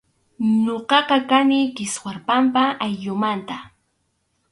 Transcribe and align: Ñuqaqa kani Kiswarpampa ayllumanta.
Ñuqaqa 0.63 1.17
kani 1.29 1.59
Kiswarpampa 1.75 2.63
ayllumanta. 2.85 3.57